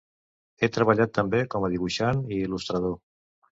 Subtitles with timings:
[0.59, 3.01] Ha treballat també com a dibuixant i il·lustrador.